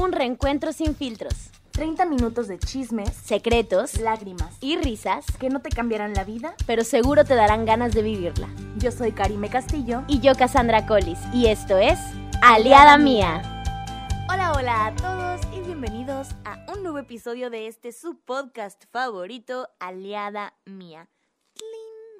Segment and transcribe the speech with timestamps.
[0.00, 5.70] Un reencuentro sin filtros, 30 minutos de chismes, secretos lágrimas, y risas, que no te
[5.70, 6.54] cambiarán la vida.
[6.66, 8.48] pero seguro te darán ganas de vivirla.
[8.76, 10.04] Yo soy Karime Castillo.
[10.06, 11.98] Y yo, Cassandra Collis, y esto es
[12.42, 13.42] Aliada Mía.
[14.32, 19.68] Hola, hola a todos y bienvenidos a un nuevo episodio de este su podcast favorito,
[19.80, 21.08] Aliada Mía.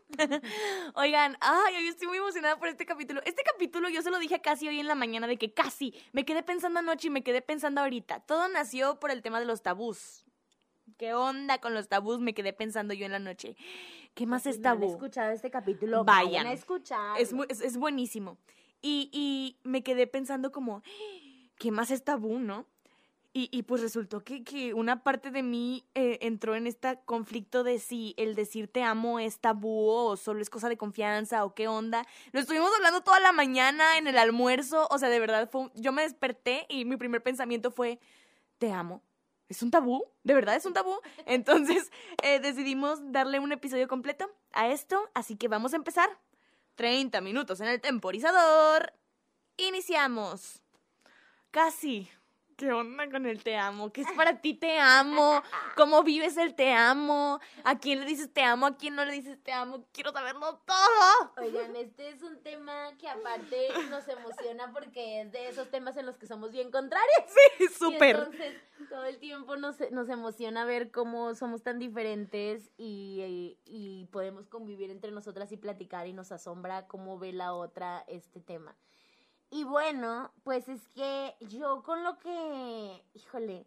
[0.95, 3.21] Oigan, ay, hoy estoy muy emocionada por este capítulo.
[3.25, 6.25] Este capítulo yo se lo dije casi hoy en la mañana de que casi me
[6.25, 8.21] quedé pensando anoche y me quedé pensando ahorita.
[8.21, 10.25] Todo nació por el tema de los tabús.
[10.97, 12.19] ¿Qué onda con los tabús?
[12.19, 13.57] Me quedé pensando yo en la noche.
[14.15, 14.91] ¿Qué más es Si no tabú?
[14.91, 16.47] escuchado este capítulo, Vayan.
[16.47, 17.21] a escuchar.
[17.21, 18.39] Es, es, es buenísimo.
[18.81, 20.83] Y, y me quedé pensando como,
[21.59, 22.67] ¿qué más es tabú, no?
[23.39, 27.63] Y, y pues resultó que, que una parte de mí eh, entró en este conflicto
[27.63, 31.55] de si el decir te amo es tabú o solo es cosa de confianza o
[31.55, 32.05] qué onda.
[32.33, 34.89] Lo estuvimos hablando toda la mañana en el almuerzo.
[34.91, 38.01] O sea, de verdad, fue, yo me desperté y mi primer pensamiento fue,
[38.59, 39.05] te amo.
[39.49, 40.05] ¿Es un tabú?
[40.25, 40.99] ¿De verdad es un tabú?
[41.25, 41.93] Entonces
[42.25, 46.11] eh, decidimos darle un episodio completo a esto, así que vamos a empezar.
[46.75, 48.95] 30 minutos en el temporizador.
[49.59, 50.61] Iniciamos.
[51.53, 52.11] Casi.
[52.59, 53.93] ¿Qué onda con el te amo?
[53.93, 55.45] ¿Qué es para ti te amo?
[55.77, 57.39] ¿Cómo vives el te amo?
[57.63, 58.67] ¿A quién le dices te amo?
[58.67, 59.87] ¿A quién no le dices te amo?
[59.93, 61.33] Quiero saberlo todo.
[61.37, 66.07] Oigan, este es un tema que aparte nos emociona porque es de esos temas en
[66.07, 67.09] los que somos bien contrarios.
[67.59, 68.17] Sí, súper.
[68.17, 68.57] entonces,
[68.89, 74.49] todo el tiempo nos, nos emociona ver cómo somos tan diferentes y, y, y podemos
[74.49, 78.75] convivir entre nosotras y platicar y nos asombra cómo ve la otra este tema.
[79.51, 83.67] Y bueno, pues es que yo con lo que, híjole,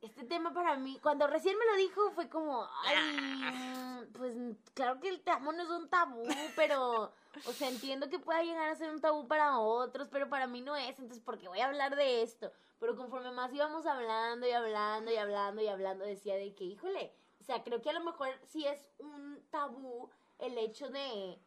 [0.00, 4.34] este tema para mí, cuando recién me lo dijo fue como, ay, mm, pues
[4.72, 6.24] claro que el amo no es un tabú,
[6.56, 7.12] pero,
[7.46, 10.62] o sea, entiendo que pueda llegar a ser un tabú para otros, pero para mí
[10.62, 12.50] no es, entonces, ¿por qué voy a hablar de esto?
[12.78, 17.12] Pero conforme más íbamos hablando y hablando y hablando y hablando, decía de que, híjole,
[17.38, 20.08] o sea, creo que a lo mejor sí es un tabú
[20.38, 21.38] el hecho de,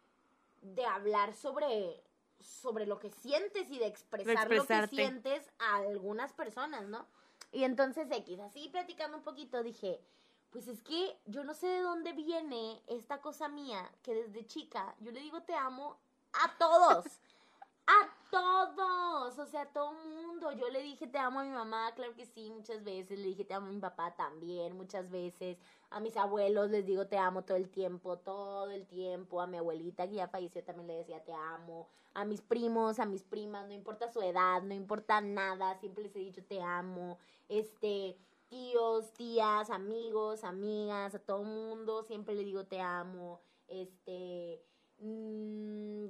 [0.61, 2.03] de hablar sobre
[2.43, 7.07] sobre lo que sientes y de expresar lo que sientes a algunas personas, ¿no?
[7.51, 10.01] Y entonces X, así platicando un poquito, dije,
[10.51, 14.95] pues es que yo no sé de dónde viene esta cosa mía, que desde chica
[14.99, 15.97] yo le digo te amo
[16.33, 17.05] a todos.
[17.85, 20.51] A todos, o sea, todo mundo.
[20.53, 23.19] Yo le dije te amo a mi mamá, claro que sí, muchas veces.
[23.19, 25.59] Le dije te amo a mi papá también, muchas veces.
[25.91, 29.39] A mis abuelos les digo te amo todo el tiempo, todo el tiempo.
[29.39, 31.87] A mi abuelita que ya falleció también le decía te amo.
[32.15, 36.15] A mis primos, a mis primas, no importa su edad, no importa nada, siempre les
[36.15, 37.19] he dicho te amo.
[37.49, 38.17] Este,
[38.49, 43.41] tíos, tías, amigos, amigas, a todo mundo, siempre le digo te amo.
[43.67, 44.63] Este,
[44.97, 46.07] mm,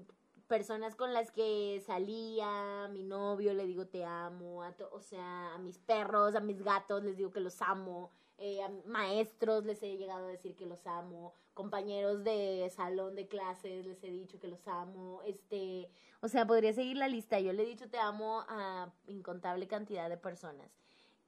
[0.53, 5.57] personas con las que salía, mi novio, le digo te amo, a o sea, a
[5.57, 9.97] mis perros, a mis gatos, les digo que los amo, eh, a maestros les he
[9.97, 14.47] llegado a decir que los amo, compañeros de salón de clases les he dicho que
[14.47, 15.89] los amo, este,
[16.21, 20.07] o sea, podría seguir la lista, yo le he dicho te amo a incontable cantidad
[20.07, 20.69] de personas.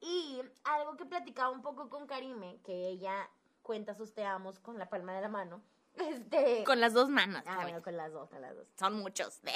[0.02, 3.28] Y algo que platicaba un poco con Karime, que ella
[3.64, 5.64] cuenta sus te amos con la palma de la mano,
[5.98, 6.64] este...
[6.66, 7.44] Con las dos manos.
[7.46, 8.68] Ah, bueno, con las dos, con las dos.
[8.78, 9.40] Son muchos.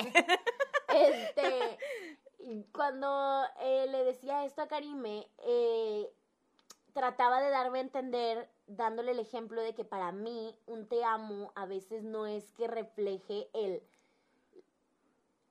[0.91, 1.77] Este,
[2.39, 6.11] y cuando eh, le decía esto a Karime, eh,
[6.93, 11.51] trataba de darme a entender, dándole el ejemplo de que para mí un te amo
[11.55, 13.83] a veces no es que refleje el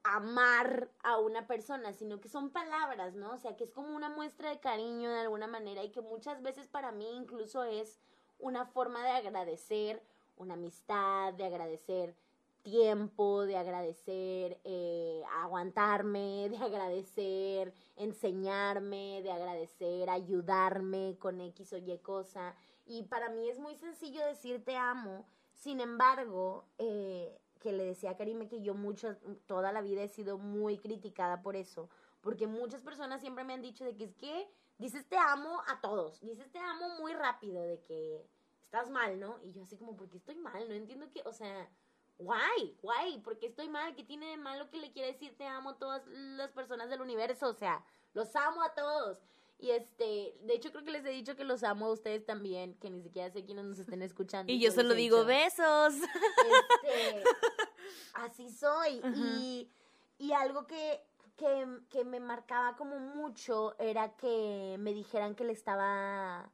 [0.02, 3.32] amar a una persona, sino que son palabras, ¿no?
[3.32, 6.42] O sea, que es como una muestra de cariño de alguna manera y que muchas
[6.42, 8.00] veces para mí incluso es
[8.38, 10.02] una forma de agradecer
[10.38, 12.14] una amistad, de agradecer
[12.62, 21.98] tiempo, de agradecer eh, aguantarme, de agradecer enseñarme, de agradecer ayudarme con X o Y
[21.98, 22.54] cosa.
[22.86, 28.10] Y para mí es muy sencillo decir te amo, sin embargo, eh, que le decía
[28.10, 29.16] a Karime que yo mucho,
[29.46, 33.62] toda la vida he sido muy criticada por eso, porque muchas personas siempre me han
[33.62, 37.62] dicho de que es que dices te amo a todos, dices te amo muy rápido,
[37.62, 38.24] de que
[38.68, 39.38] estás mal, ¿no?
[39.42, 40.68] Y yo así como, ¿por qué estoy mal?
[40.68, 41.70] No entiendo que, o sea,
[42.18, 43.94] guay, guay, ¿por qué estoy mal?
[43.94, 47.00] ¿Qué tiene de malo que le quiere decir te amo a todas las personas del
[47.00, 47.48] universo?
[47.48, 47.82] O sea,
[48.12, 49.20] los amo a todos.
[49.58, 52.74] Y este, de hecho creo que les he dicho que los amo a ustedes también,
[52.74, 54.52] que ni siquiera sé quiénes nos estén escuchando.
[54.52, 55.94] Y yo solo digo besos.
[55.94, 57.24] Este,
[58.14, 59.00] así soy.
[59.16, 59.70] y,
[60.18, 61.02] y algo que,
[61.36, 66.52] que, que me marcaba como mucho era que me dijeran que le estaba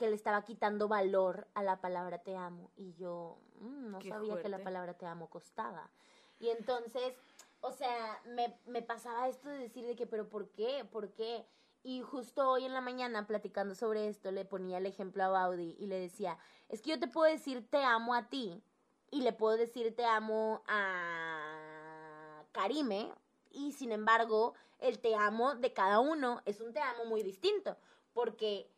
[0.00, 2.70] que le estaba quitando valor a la palabra te amo.
[2.74, 5.90] Y yo mm, no Qué sabía que la palabra te amo costaba.
[6.38, 7.14] Y entonces,
[7.60, 10.86] o sea, me, me pasaba esto de decir de que, pero ¿por qué?
[10.90, 11.46] ¿Por qué?
[11.82, 15.76] Y justo hoy en la mañana, platicando sobre esto, le ponía el ejemplo a Baudi
[15.78, 16.38] y le decía,
[16.70, 18.62] es que yo te puedo decir te amo a ti
[19.10, 23.12] y le puedo decir te amo a Karime
[23.50, 27.76] y sin embargo el te amo de cada uno es un te amo muy distinto
[28.14, 28.70] porque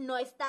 [0.00, 0.48] no está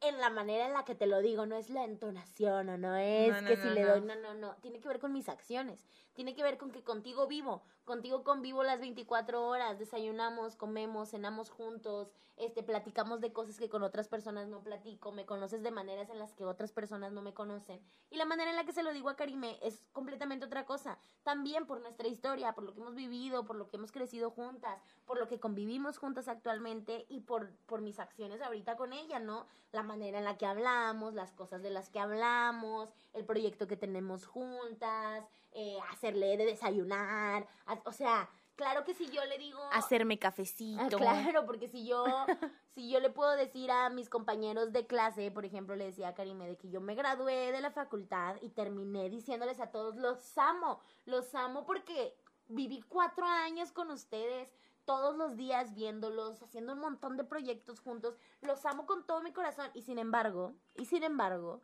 [0.00, 2.96] en la manera en la que te lo digo, no es la entonación o no
[2.96, 5.12] es No, no, que si no, le doy, no, no, no, tiene que ver con
[5.12, 5.86] mis acciones,
[6.20, 11.48] tiene que ver con que contigo vivo, contigo convivo las 24 horas, desayunamos, comemos, cenamos
[11.48, 16.10] juntos, este, platicamos de cosas que con otras personas no platico, me conoces de maneras
[16.10, 17.80] en las que otras personas no me conocen.
[18.10, 20.98] Y la manera en la que se lo digo a Karime es completamente otra cosa.
[21.22, 24.82] También por nuestra historia, por lo que hemos vivido, por lo que hemos crecido juntas,
[25.06, 29.46] por lo que convivimos juntas actualmente y por, por mis acciones ahorita con ella, ¿no?
[29.72, 33.76] La manera en la que hablamos, las cosas de las que hablamos, el proyecto que
[33.76, 37.46] tenemos juntas, eh, hacerle de desayunar,
[37.84, 38.28] o sea...
[38.56, 39.58] Claro que si yo le digo...
[39.72, 40.82] Hacerme cafecito.
[40.82, 42.04] Ah, claro, porque si yo,
[42.74, 46.14] si yo le puedo decir a mis compañeros de clase, por ejemplo, le decía a
[46.14, 50.36] Karime de que yo me gradué de la facultad y terminé diciéndoles a todos, los
[50.36, 52.14] amo, los amo porque
[52.48, 54.52] viví cuatro años con ustedes,
[54.84, 59.32] todos los días viéndolos, haciendo un montón de proyectos juntos, los amo con todo mi
[59.32, 61.62] corazón y sin embargo, y sin embargo,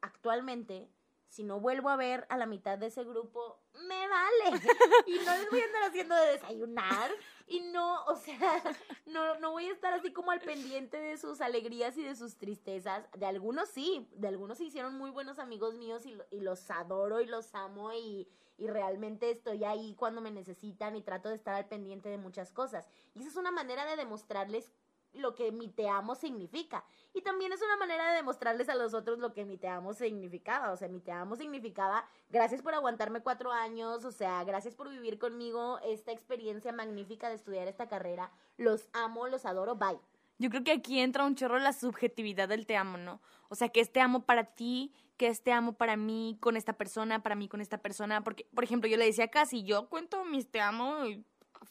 [0.00, 0.88] actualmente
[1.32, 3.58] si no vuelvo a ver a la mitad de ese grupo,
[3.88, 4.60] me vale.
[5.06, 7.10] Y no les voy a andar haciendo de desayunar.
[7.46, 8.62] Y no, o sea,
[9.06, 12.36] no, no voy a estar así como al pendiente de sus alegrías y de sus
[12.36, 13.04] tristezas.
[13.16, 16.70] De algunos sí, de algunos se hicieron muy buenos amigos míos y, lo- y los
[16.70, 18.28] adoro y los amo y,
[18.58, 22.52] y realmente estoy ahí cuando me necesitan y trato de estar al pendiente de muchas
[22.52, 22.86] cosas.
[23.14, 24.70] Y esa es una manera de demostrarles
[25.14, 26.84] lo que mi te amo significa.
[27.14, 29.92] Y también es una manera de demostrarles a los otros lo que mi te amo
[29.92, 30.72] significaba.
[30.72, 34.88] O sea, mi te amo significaba gracias por aguantarme cuatro años, o sea, gracias por
[34.88, 38.30] vivir conmigo esta experiencia magnífica de estudiar esta carrera.
[38.56, 40.00] Los amo, los adoro, bye.
[40.38, 43.20] Yo creo que aquí entra un chorro la subjetividad del te amo, ¿no?
[43.48, 46.56] O sea, que es te amo para ti, que es te amo para mí con
[46.56, 48.24] esta persona, para mí con esta persona.
[48.24, 51.04] Porque, por ejemplo, yo le decía Casi, yo cuento mis te amo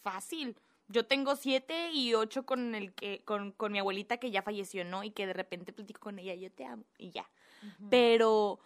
[0.03, 0.55] fácil.
[0.91, 4.83] Yo tengo siete y ocho con el que, con, con mi abuelita que ya falleció,
[4.85, 5.03] ¿no?
[5.03, 7.29] Y que de repente platico con ella, yo te amo, y ya.
[7.89, 8.59] Pero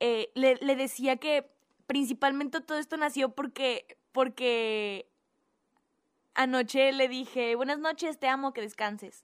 [0.00, 1.50] eh, le, le decía que
[1.86, 5.10] principalmente todo esto nació porque, porque
[6.34, 9.22] anoche le dije, buenas noches, te amo, que descanses.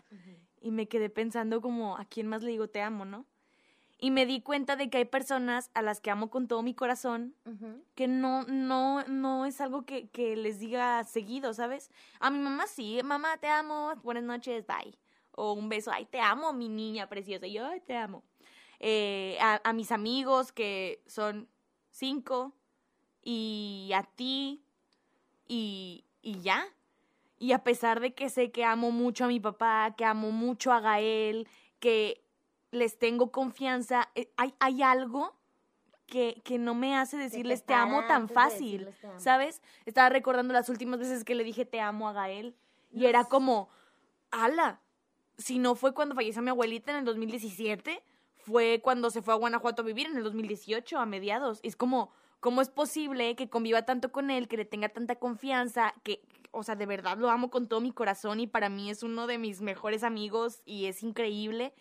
[0.60, 3.24] Y me quedé pensando como, ¿a quién más le digo te amo, no?
[3.98, 6.74] Y me di cuenta de que hay personas a las que amo con todo mi
[6.74, 7.34] corazón,
[7.94, 11.90] que no, no, no es algo que, que les diga seguido, ¿sabes?
[12.20, 14.98] A mi mamá sí, mamá, te amo, buenas noches, bye.
[15.32, 18.22] O un beso, ay, te amo, mi niña preciosa, yo, ay, te amo.
[18.80, 21.48] Eh, a, a mis amigos, que son
[21.90, 22.52] cinco,
[23.22, 24.62] y a ti,
[25.48, 26.66] y, y ya.
[27.38, 30.72] Y a pesar de que sé que amo mucho a mi papá, que amo mucho
[30.72, 31.48] a Gael,
[31.80, 32.25] que
[32.70, 35.34] les tengo confianza, eh, hay, hay algo
[36.06, 39.20] que, que no me hace decirles te amo tan de fácil, decirles te amo.
[39.20, 39.62] ¿sabes?
[39.84, 42.54] Estaba recordando las últimas veces que le dije te amo a Gael
[42.92, 43.68] y era como,
[44.30, 44.80] ala,
[45.38, 48.02] si no fue cuando falleció mi abuelita en el 2017,
[48.38, 51.60] fue cuando se fue a Guanajuato a vivir en el 2018, a mediados.
[51.62, 52.10] Es como,
[52.40, 56.22] ¿cómo es posible que conviva tanto con él, que le tenga tanta confianza, que,
[56.52, 59.26] o sea, de verdad lo amo con todo mi corazón y para mí es uno
[59.26, 61.74] de mis mejores amigos y es increíble?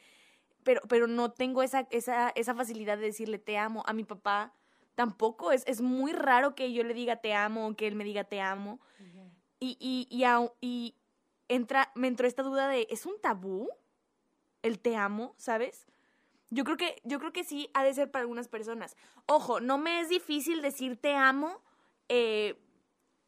[0.65, 3.83] Pero, pero no tengo esa, esa, esa facilidad de decirle te amo.
[3.85, 4.51] A mi papá
[4.95, 5.51] tampoco.
[5.51, 8.25] Es, es muy raro que yo le diga te amo o que él me diga
[8.25, 8.81] te amo.
[9.59, 10.07] Y, y,
[10.59, 10.95] y,
[11.47, 13.69] entra, me entró esta duda de, ¿es un tabú
[14.63, 15.87] el te amo, sabes?
[16.49, 18.97] Yo creo que, yo creo que sí ha de ser para algunas personas.
[19.27, 21.61] Ojo, no me es difícil decir te amo
[22.09, 22.59] eh,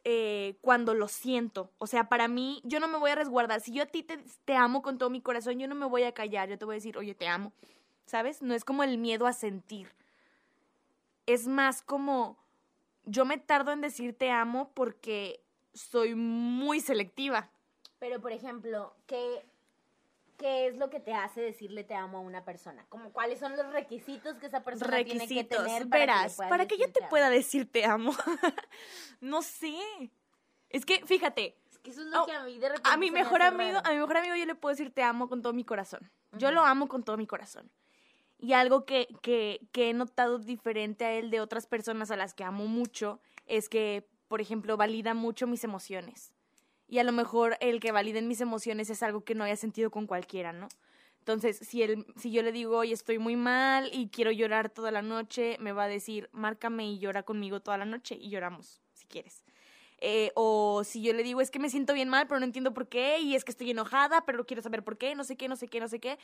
[0.10, 1.70] eh, cuando lo siento.
[1.80, 3.60] O sea, para mí, yo no me voy a resguardar.
[3.60, 6.14] Si yo a ti te, amo con todo mi corazón, yo no me voy a
[6.14, 6.48] callar.
[6.48, 7.52] Yo te voy a decir, oye, te amo.
[8.06, 8.42] ¿Sabes?
[8.42, 9.94] No es como el miedo a sentir.
[11.26, 12.38] Es más como,
[13.04, 17.50] yo me tardo en decir te amo porque soy muy selectiva.
[18.00, 19.46] Pero, por ejemplo, ¿qué,
[20.38, 22.86] ¿qué es lo que te hace decirle te amo a una persona?
[22.89, 26.63] Como, ¿Cuáles son los requisitos que esa persona tiene que tener para Verás, que, para
[26.65, 27.10] yo te amo?
[27.10, 28.12] pueda decir te amo.
[29.22, 29.75] no sé.
[30.70, 32.98] Es que, fíjate, Es que eso es lo Oh, que a mí de repente a
[32.98, 33.88] mi me mejor amigo, raro.
[33.88, 36.10] a mi mejor amigo yo le puedo decir te amo con todo mi corazón.
[36.34, 37.72] Yo lo amo con todo mi corazón.
[38.39, 42.34] Y algo que, que, que he notado diferente a él de otras personas a las
[42.36, 46.34] que amo mucho es que, por ejemplo, valida mucho mis emociones.
[46.88, 49.91] Y a lo mejor el que validen mis emociones es algo que no haya sentido
[49.91, 50.70] con cualquiera, ¿no?
[51.20, 54.91] Entonces, si, él, si yo le digo, oye, estoy muy mal y quiero llorar toda
[54.91, 58.82] la noche, me va a decir, márcame y llora conmigo toda la noche y lloramos,
[58.94, 59.44] si quieres.
[60.00, 62.74] Eh, o si yo le digo, es que me siento bien mal, pero no entiendo
[62.74, 65.48] por qué, y es que estoy enojada, pero quiero saber por qué, no sé qué,
[65.48, 66.20] no sé qué, no sé qué.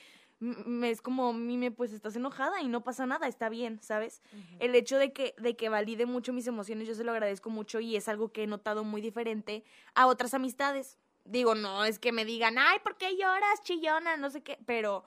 [0.83, 4.21] Es como, mime, pues estás enojada y no pasa nada, está bien, ¿sabes?
[4.59, 7.79] El hecho de que, de que valide mucho mis emociones, yo se lo agradezco mucho
[7.79, 9.63] y es algo que he notado muy diferente
[9.95, 10.99] a otras amistades.
[11.25, 14.17] Digo, no es que me digan, ay, ¿por qué lloras, chillona?
[14.17, 15.03] No sé qué, pero,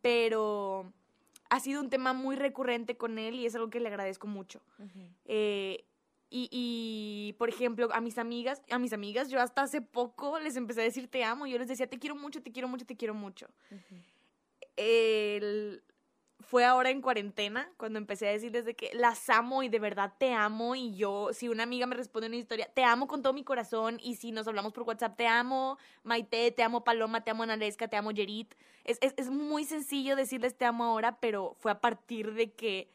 [0.00, 0.92] pero
[1.50, 4.62] ha sido un tema muy recurrente con él y es algo que le agradezco mucho.
[5.26, 5.84] eh,
[6.28, 10.56] y, y, por ejemplo, a mis amigas, a mis amigas, yo hasta hace poco les
[10.56, 11.46] empecé a decir te amo.
[11.46, 13.48] Yo les decía te quiero mucho, te quiero mucho, te quiero mucho.
[14.76, 15.82] El,
[16.40, 20.14] fue ahora en cuarentena cuando empecé a decirles de que las amo y de verdad
[20.18, 20.74] te amo.
[20.74, 23.98] Y yo, si una amiga me responde una historia, te amo con todo mi corazón.
[24.02, 27.86] Y si nos hablamos por WhatsApp, te amo Maite, te amo Paloma, te amo Analesca,
[27.86, 28.54] te amo Yerit.
[28.84, 32.90] Es, es, es muy sencillo decirles te amo ahora, pero fue a partir de que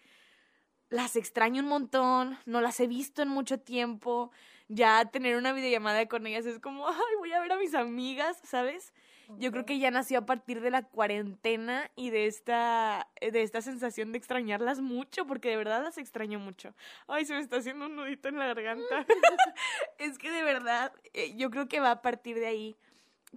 [0.91, 4.31] las extraño un montón, no las he visto en mucho tiempo,
[4.67, 8.39] ya tener una videollamada con ellas es como, ay, voy a ver a mis amigas,
[8.43, 8.93] ¿sabes?
[9.38, 13.62] Yo creo que ya nació a partir de la cuarentena y de esta, de esta
[13.62, 16.75] sensación de extrañarlas mucho, porque de verdad las extraño mucho.
[17.07, 19.05] Ay, se me está haciendo un nudito en la garganta.
[20.00, 22.75] es que de verdad, eh, yo creo que va a partir de ahí.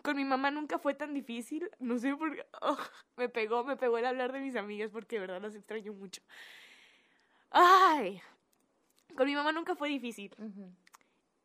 [0.02, 2.78] Con mi mamá nunca fue tan difícil, no sé por qué, oh,
[3.16, 6.20] me pegó, me pegó el hablar de mis amigas porque de verdad las extraño mucho.
[7.56, 8.20] Ay,
[9.16, 10.34] con mi mamá nunca fue difícil.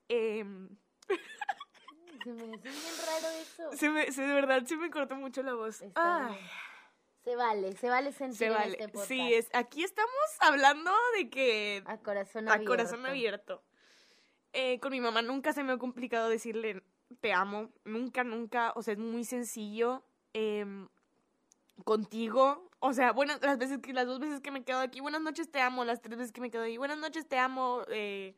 [0.09, 0.43] eh,
[2.23, 3.71] se me hace bien raro eso.
[3.73, 5.83] Se me, se, de verdad, se me cortó mucho la voz.
[5.95, 6.39] Ay.
[7.23, 8.77] Se vale, se vale sentir se vale.
[8.79, 9.05] en este.
[9.05, 11.83] Sí, es, aquí estamos hablando de que...
[11.85, 12.71] A corazón a abierto.
[12.71, 13.63] corazón abierto.
[14.53, 16.81] Eh, con mi mamá nunca se me ha complicado decirle
[17.21, 17.69] te amo.
[17.85, 18.71] Nunca, nunca.
[18.75, 20.03] O sea, es muy sencillo.
[20.33, 20.65] Eh,
[21.83, 22.69] contigo.
[22.79, 25.51] O sea, bueno, las veces que, las dos veces que me quedo aquí, buenas noches
[25.51, 28.35] te amo, las tres veces que me quedo ahí, buenas noches te amo, eh,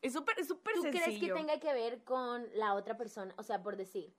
[0.00, 1.04] es súper, es súper ¿Tú sencillo.
[1.04, 3.34] crees que tenga que ver con la otra persona?
[3.36, 4.14] O sea, por decir,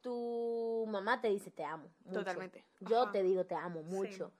[0.00, 1.92] tu mamá te dice te amo.
[2.04, 2.20] Mucho.
[2.20, 2.64] Totalmente.
[2.80, 3.12] Yo Ajá.
[3.12, 4.28] te digo te amo mucho.
[4.30, 4.39] Sí.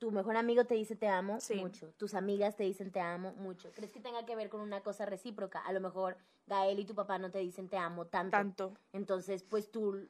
[0.00, 1.56] Tu mejor amigo te dice te amo Sí.
[1.56, 1.92] mucho.
[1.98, 3.70] Tus amigas te dicen te amo mucho.
[3.72, 5.60] ¿Crees que tenga que ver con una cosa recíproca?
[5.60, 6.16] A lo mejor
[6.46, 8.30] Gael y tu papá no te dicen te amo tanto.
[8.30, 8.72] Tanto.
[8.94, 10.08] Entonces, pues tú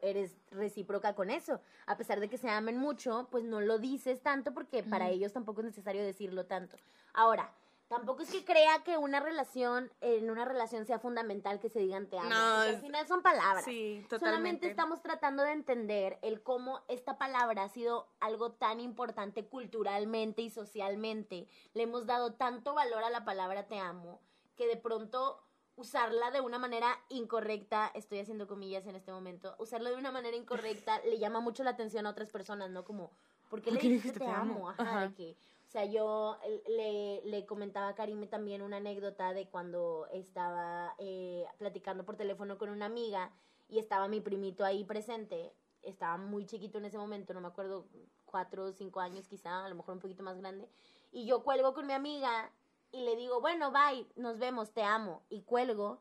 [0.00, 1.60] eres recíproca con eso.
[1.84, 5.34] A pesar de que se amen mucho, pues no lo dices tanto porque para ellos
[5.34, 6.78] tampoco es necesario decirlo tanto.
[7.12, 7.52] Ahora,
[7.90, 12.06] tampoco es que crea que una relación, en una relación sea fundamental que se digan
[12.06, 12.30] te amo.
[12.30, 13.64] No, O sea, al final son palabras.
[13.64, 14.70] Sí, Solamente totalmente.
[14.70, 20.50] estamos tratando de entender el cómo esta palabra ha sido algo tan importante culturalmente y
[20.50, 21.48] socialmente.
[21.74, 24.20] Le hemos dado tanto valor a la palabra te amo
[24.56, 25.42] que de pronto
[25.74, 30.36] usarla de una manera incorrecta, estoy haciendo comillas en este momento, usarla de una manera
[30.36, 32.84] incorrecta le llama mucho la atención a otras personas, ¿no?
[32.84, 33.10] Como,
[33.48, 34.68] ¿por qué ¿Por le qué dijiste te, amo?
[34.68, 35.08] Ajá, Ajá.
[35.08, 35.36] de que,
[35.70, 40.96] o sea, yo eh, le, le comentaba a Karime también una anécdota de cuando estaba
[40.98, 43.30] eh, platicando por teléfono con una amiga
[43.68, 47.86] y estaba mi primito ahí presente, estaba muy chiquito en ese momento, no me acuerdo,
[48.24, 50.68] cuatro o cinco años quizá, a lo mejor un poquito más grande,
[51.12, 52.50] y yo cuelgo con mi amiga
[52.90, 56.00] y le digo, bueno, bye, nos vemos, te amo, y cuelgo,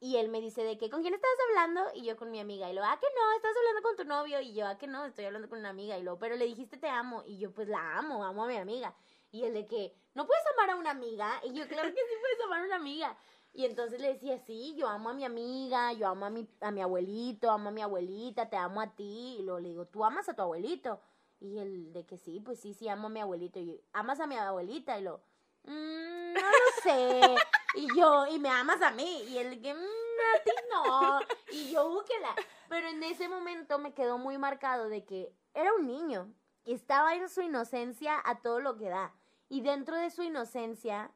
[0.00, 1.82] y él me dice de que, ¿con quién estás hablando?
[1.94, 4.40] Y yo con mi amiga, y luego, ah, que no, estás hablando con tu novio,
[4.40, 6.78] y yo, ah, que no, estoy hablando con una amiga, y luego, pero le dijiste
[6.78, 8.94] te amo, y yo, pues la amo, amo a mi amiga,
[9.30, 11.40] y él de que, ¿no puedes amar a una amiga?
[11.44, 13.16] Y yo, claro que sí puedes amar a una amiga.
[13.52, 16.70] Y entonces le decía, sí, yo amo a mi amiga, yo amo a mi, a
[16.70, 19.36] mi abuelito, amo a mi abuelita, te amo a ti.
[19.38, 21.00] Y luego le digo, ¿tú amas a tu abuelito?
[21.40, 23.58] Y él de que sí, pues sí, sí, amo a mi abuelito.
[23.58, 24.98] Y ¿amas a mi abuelita?
[24.98, 25.20] Y lo,
[25.64, 27.36] "Mm, no lo sé.
[27.74, 29.22] Y yo, y me amas a mí.
[29.28, 31.20] Y él que, "Mm, a ti no.
[31.52, 32.34] Y yo, búsquela.
[32.68, 36.32] Pero en ese momento me quedó muy marcado de que era un niño.
[36.64, 39.12] Y estaba en su inocencia a todo lo que da.
[39.48, 41.10] Y dentro de su inocencia,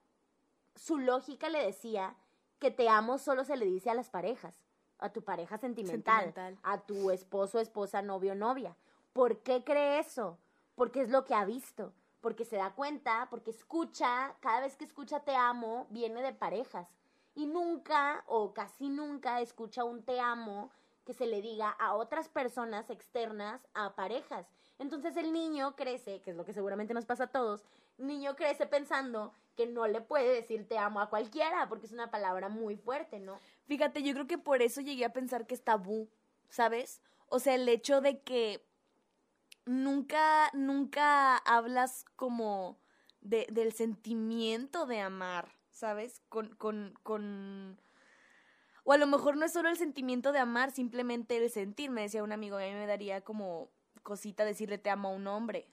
[0.74, 2.16] su lógica le decía
[2.58, 4.56] que te amo solo se le dice a las parejas,
[4.98, 6.58] a tu pareja sentimental, Sentimental.
[6.62, 8.76] a tu esposo, esposa, novio, novia.
[9.12, 10.38] ¿Por qué cree eso?
[10.74, 11.92] Porque es lo que ha visto,
[12.24, 16.88] porque se da cuenta, porque escucha, cada vez que escucha te amo, viene de parejas.
[17.34, 20.70] Y nunca o casi nunca escucha un te amo
[21.04, 24.46] que se le diga a otras personas externas a parejas.
[24.78, 27.62] Entonces el niño crece, que es lo que seguramente nos pasa a todos,
[27.98, 32.10] niño crece pensando que no le puede decir te amo a cualquiera, porque es una
[32.10, 33.38] palabra muy fuerte, ¿no?
[33.66, 36.08] Fíjate, yo creo que por eso llegué a pensar que es tabú,
[36.48, 37.02] ¿sabes?
[37.28, 38.64] O sea, el hecho de que
[39.66, 42.78] nunca, nunca hablas como
[43.20, 46.22] de, del sentimiento de amar, ¿sabes?
[46.28, 47.78] Con, con, con...
[48.84, 51.90] O a lo mejor no es solo el sentimiento de amar, simplemente el sentir.
[51.90, 53.70] Me decía un amigo, a mí me daría como
[54.02, 55.66] cosita decirle te amo a un hombre.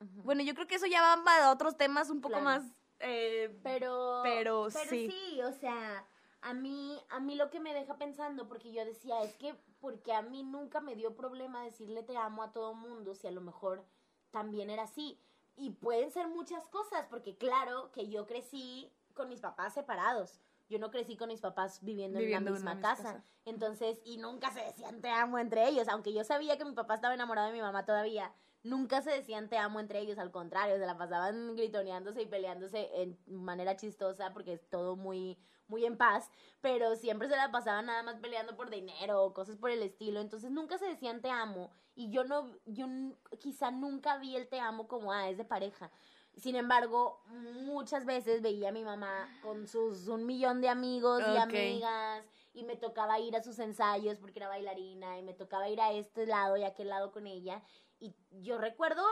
[0.00, 2.44] Bueno, yo creo que eso ya va a otros temas un poco Claro.
[2.44, 2.62] más...
[3.00, 5.10] eh, Pero, Pero pero sí.
[5.10, 6.06] sí, o sea,
[6.40, 9.54] a mí, a mí lo que me deja pensando, porque yo decía, es que
[9.84, 13.30] porque a mí nunca me dio problema decirle te amo a todo mundo, si a
[13.30, 13.84] lo mejor
[14.30, 15.20] también era así.
[15.56, 20.40] Y pueden ser muchas cosas, porque claro que yo crecí con mis papás separados.
[20.70, 23.22] Yo no crecí con mis papás viviendo, Viviendo en la misma casa.
[23.44, 26.94] Entonces, y nunca se decían te amo entre ellos, aunque yo sabía que mi papá
[26.94, 28.32] estaba enamorado de mi mamá todavía.
[28.64, 32.88] Nunca se decían te amo entre ellos, al contrario, se la pasaban gritoneándose y peleándose
[32.94, 36.30] en manera chistosa porque es todo muy muy en paz,
[36.60, 40.20] pero siempre se la pasaban nada más peleando por dinero o cosas por el estilo,
[40.20, 42.86] entonces nunca se decían te amo y yo no yo
[43.38, 45.90] quizá nunca vi el te amo como ah, es de pareja.
[46.36, 51.36] Sin embargo, muchas veces veía a mi mamá con sus un millón de amigos y
[51.36, 55.80] amigas y me tocaba ir a sus ensayos porque era bailarina y me tocaba ir
[55.80, 57.62] a este lado y a aquel lado con ella
[58.00, 59.02] y yo recuerdo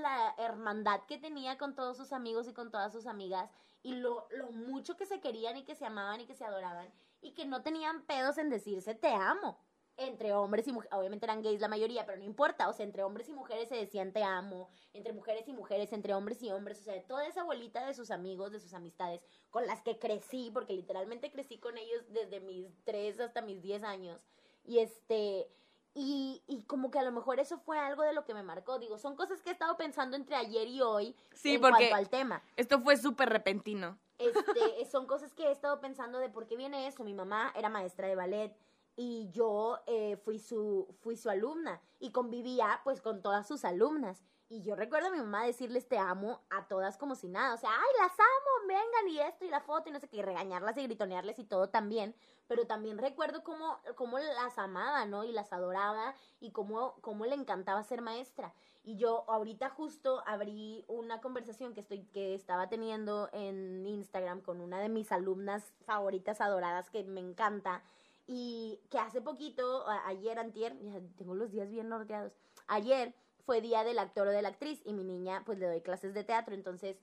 [0.00, 3.50] la hermandad que tenía con todos sus amigos y con todas sus amigas
[3.82, 6.92] y lo, lo mucho que se querían y que se amaban y que se adoraban
[7.20, 9.58] y que no tenían pedos en decirse te amo.
[9.96, 13.04] Entre hombres y mujeres, obviamente eran gays la mayoría, pero no importa, o sea, entre
[13.04, 16.80] hombres y mujeres se decían te amo, entre mujeres y mujeres, entre hombres y hombres,
[16.80, 19.20] o sea, toda esa bolita de sus amigos, de sus amistades,
[19.50, 23.84] con las que crecí, porque literalmente crecí con ellos desde mis 3 hasta mis 10
[23.84, 24.26] años.
[24.64, 25.48] Y este,
[25.94, 28.80] y, y como que a lo mejor eso fue algo de lo que me marcó.
[28.80, 31.94] Digo, son cosas que he estado pensando entre ayer y hoy Sí, en porque cuanto
[31.94, 32.42] al tema.
[32.56, 33.96] esto fue súper repentino.
[34.18, 37.04] Este, son cosas que he estado pensando de por qué viene eso.
[37.04, 38.56] Mi mamá era maestra de ballet
[38.96, 44.22] y yo eh, fui, su, fui su alumna y convivía pues con todas sus alumnas.
[44.48, 47.54] Y yo recuerdo a mi mamá decirles te amo a todas como si nada.
[47.54, 50.18] O sea, ay, las amo, vengan y esto y la foto y no sé qué,
[50.18, 52.14] y regañarlas y gritonearles y todo también.
[52.46, 55.24] Pero también recuerdo cómo, cómo las amaba, ¿no?
[55.24, 58.54] Y las adoraba y cómo, cómo le encantaba ser maestra.
[58.84, 64.60] Y yo ahorita justo abrí una conversación que estoy que estaba teniendo en Instagram con
[64.60, 67.82] una de mis alumnas favoritas adoradas que me encanta
[68.26, 72.32] y que hace poquito, ayer antier, ya tengo los días bien norteados.
[72.66, 73.14] Ayer
[73.44, 76.14] fue día del actor o de la actriz y mi niña pues le doy clases
[76.14, 76.96] de teatro, entonces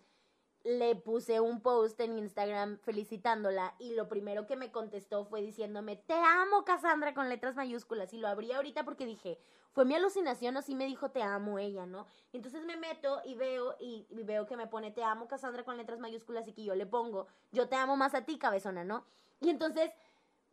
[0.64, 5.96] le puse un post en Instagram felicitándola y lo primero que me contestó fue diciéndome,
[5.96, 9.40] te amo Cassandra con letras mayúsculas y lo abrí ahorita porque dije,
[9.72, 12.06] fue mi alucinación o sí me dijo te amo ella, ¿no?
[12.32, 15.78] Entonces me meto y veo y, y veo que me pone te amo Cassandra con
[15.78, 19.06] letras mayúsculas y que yo le pongo, yo te amo más a ti cabezona, ¿no?
[19.40, 19.92] Y entonces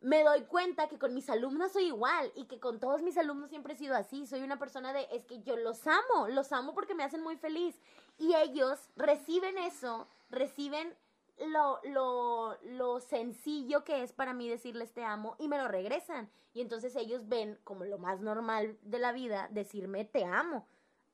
[0.01, 3.49] me doy cuenta que con mis alumnos soy igual y que con todos mis alumnos
[3.49, 4.25] siempre he sido así.
[4.25, 7.35] Soy una persona de, es que yo los amo, los amo porque me hacen muy
[7.35, 7.75] feliz.
[8.17, 10.95] Y ellos reciben eso, reciben
[11.47, 16.29] lo, lo, lo sencillo que es para mí decirles te amo y me lo regresan.
[16.53, 20.65] Y entonces ellos ven como lo más normal de la vida decirme te amo.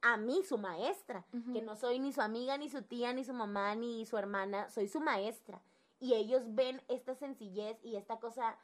[0.01, 3.33] A mí, su maestra, que no soy ni su amiga, ni su tía, ni su
[3.33, 5.59] mamá, ni su hermana, soy su maestra.
[5.99, 8.55] Y ellos ven esta sencillez y esta cosa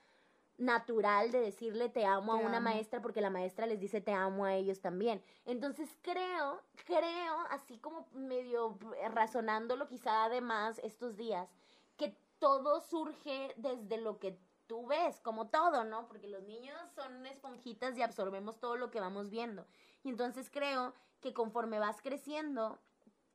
[0.62, 2.70] natural de decirle te amo a una amo.
[2.70, 5.24] maestra porque la maestra les dice te amo a ellos también.
[5.46, 8.78] Entonces creo, creo, así como medio
[9.12, 11.50] razonándolo quizá además estos días,
[11.98, 16.08] que todo surge desde lo que tú ves, como todo, ¿no?
[16.08, 19.66] Porque los niños son esponjitas y absorbemos todo lo que vamos viendo.
[20.04, 22.80] Y entonces creo que conforme vas creciendo,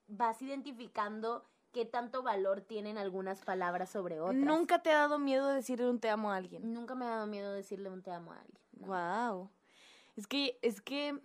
[0.06, 4.36] vas identificando qué tanto valor tienen algunas palabras sobre otras.
[4.36, 6.72] ¿Nunca te ha dado miedo decirle un te amo a alguien?
[6.72, 8.62] Nunca me ha dado miedo decirle un te amo a alguien.
[8.72, 8.86] ¿no?
[8.86, 9.50] Wow.
[10.16, 11.20] Es que, es que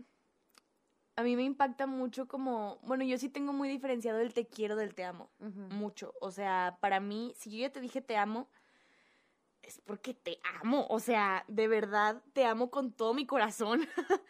[1.15, 4.75] a mí me impacta mucho como, bueno, yo sí tengo muy diferenciado el te quiero
[4.75, 5.29] del te amo.
[5.39, 6.13] Mucho.
[6.19, 8.49] O sea, para mí, si yo ya te dije te amo,
[9.61, 10.87] es porque te amo.
[10.89, 13.87] O sea, de verdad te amo con todo mi corazón.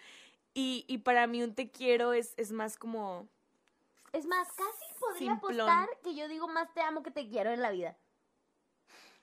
[0.53, 3.27] y, y para mí un te quiero es, es más como...
[4.11, 5.61] Es más, casi podría Simplón.
[5.61, 7.97] apostar que yo digo más te amo que te quiero en la vida.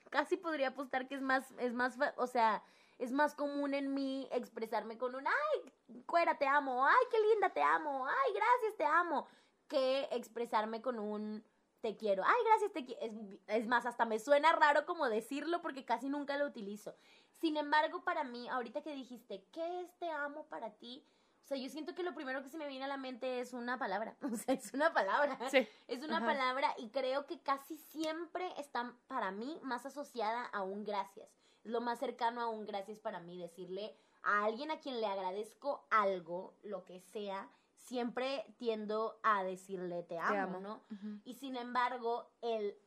[0.09, 2.63] Casi podría apostar que es más, es más, o sea,
[2.97, 7.49] es más común en mí expresarme con un ay, cuera, te amo, ay, qué linda,
[7.49, 9.27] te amo, ay, gracias, te amo,
[9.67, 11.43] que expresarme con un
[11.81, 13.01] te quiero, ay, gracias, te quiero.
[13.05, 13.13] Es,
[13.47, 16.95] es más, hasta me suena raro como decirlo porque casi nunca lo utilizo.
[17.39, 21.05] Sin embargo, para mí, ahorita que dijiste, ¿qué es te amo para ti?
[21.43, 23.53] O sea, yo siento que lo primero que se me viene a la mente es
[23.53, 24.15] una palabra.
[24.31, 25.37] O sea, es una palabra.
[25.49, 25.67] Sí.
[25.87, 26.25] Es una Ajá.
[26.27, 31.29] palabra y creo que casi siempre está para mí más asociada a un gracias.
[31.63, 35.07] Es lo más cercano a un gracias para mí, decirle a alguien a quien le
[35.07, 40.59] agradezco algo, lo que sea, siempre tiendo a decirle te amo, amo.
[40.59, 40.83] ¿no?
[41.23, 42.77] Y sin embargo, el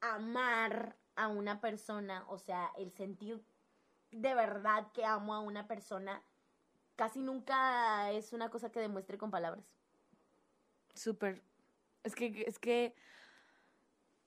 [0.00, 3.42] amar a una persona, o sea, el sentir
[4.10, 6.22] de verdad que amo a una persona,
[6.96, 9.64] casi nunca es una cosa que demuestre con palabras.
[10.94, 11.42] Súper.
[12.02, 12.94] Es que, es que,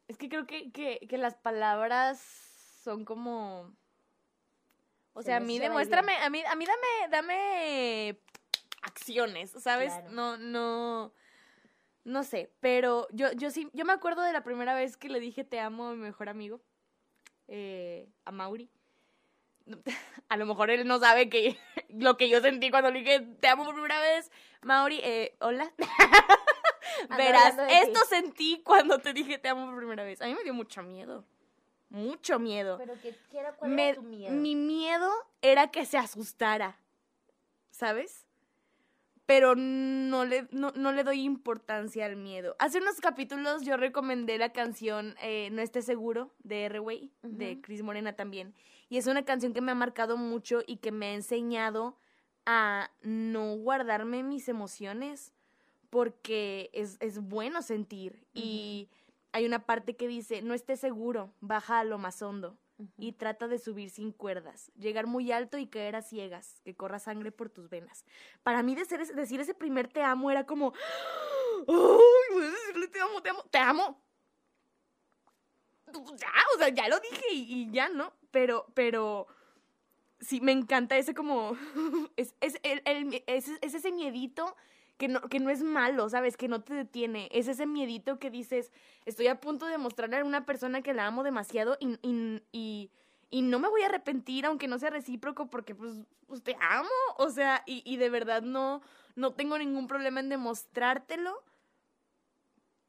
[0.08, 2.20] es que creo que, que, que las palabras
[2.84, 3.74] son como...
[5.14, 8.20] O Se sea, a mí demuéstrame, a mí, a mí dame, dame
[8.84, 9.92] acciones, ¿sabes?
[9.92, 10.12] Claro.
[10.12, 11.14] No, no,
[12.06, 15.20] no sé, pero yo, yo sí, yo me acuerdo de la primera vez que le
[15.20, 16.62] dije te amo a mi mejor amigo,
[17.48, 18.70] eh, a Mauri.
[20.30, 21.58] A lo mejor él no sabe que
[21.90, 24.32] lo que yo sentí cuando le dije te amo por primera vez.
[24.62, 25.72] Mauri, eh, hola.
[27.18, 27.74] Verás, ti.
[27.74, 30.22] esto sentí cuando te dije te amo por primera vez.
[30.22, 31.26] A mí me dio mucho miedo.
[31.90, 32.78] Mucho miedo.
[32.78, 34.32] Pero ¿qué, qué era, cuál Me- era tu miedo?
[34.36, 35.10] Mi miedo
[35.42, 36.78] era que se asustara,
[37.72, 38.26] ¿sabes?
[39.26, 42.56] Pero no le, no, no le doy importancia al miedo.
[42.60, 47.62] Hace unos capítulos yo recomendé la canción eh, No esté seguro de R-Way, de Ujú.
[47.62, 48.56] Chris Morena también.
[48.90, 51.98] Y es una canción que me ha marcado mucho y que me ha enseñado
[52.46, 55.34] a no guardarme mis emociones
[55.90, 58.26] porque es, es bueno sentir.
[58.34, 58.90] Y
[59.32, 62.58] hay una parte que dice, no estés seguro, baja a lo más hondo
[62.98, 66.98] y trata de subir sin cuerdas, llegar muy alto y caer a ciegas, que corra
[67.00, 68.06] sangre por tus venas.
[68.42, 70.74] Para mí decir ese, decir ese primer te amo era como,
[71.68, 74.02] ¡ay, voy a decirle te amo, te amo, te amo!
[76.18, 78.14] Ya, o sea, ya lo dije y, y ya, ¿no?
[78.32, 79.28] Pero, pero,
[80.20, 81.58] sí, me encanta ese como,
[82.18, 84.56] es, es, el, es, es ese miedito
[84.98, 86.36] que no, que no es malo, ¿sabes?
[86.36, 87.30] Que no te detiene.
[87.32, 88.72] Es ese miedito que dices,
[89.06, 92.92] estoy a punto de mostrarle a una persona que la amo demasiado y, y, y,
[93.30, 96.90] y no me voy a arrepentir aunque no sea recíproco porque pues, pues te amo.
[97.18, 98.82] O sea, y, y de verdad no,
[99.16, 101.44] no tengo ningún problema en demostrártelo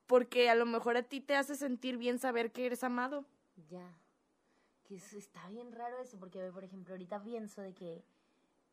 [0.06, 3.24] porque a lo mejor a ti te hace sentir bien saber que eres amado.
[3.68, 3.99] Ya.
[4.90, 8.02] Que eso está bien raro eso, porque, por ejemplo, ahorita pienso de que,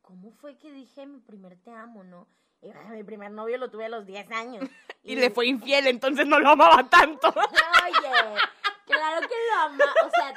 [0.02, 2.26] ¿cómo fue que dije mi primer te amo, no?
[2.60, 4.68] Y, ah, mi primer novio lo tuve a los 10 años.
[5.04, 7.28] Y le fue infiel, entonces no lo amaba tanto.
[7.28, 8.40] Oye,
[8.84, 10.34] claro que lo ama, o sea,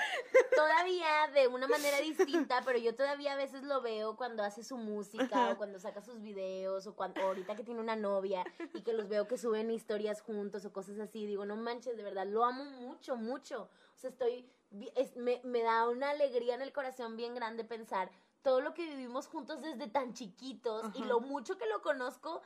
[0.56, 4.78] todavía de una manera distinta, pero yo todavía a veces lo veo cuando hace su
[4.78, 8.94] música o cuando saca sus videos o cuando ahorita que tiene una novia y que
[8.94, 12.46] los veo que suben historias juntos o cosas así, digo, no manches, de verdad, lo
[12.46, 13.63] amo mucho, mucho.
[13.63, 14.48] O sea, estoy,
[14.95, 18.10] es- me, me da una alegría en el corazón bien grande pensar
[18.41, 22.41] todo lo que vivimos juntos desde tan chiquitos y lo mucho que lo conozco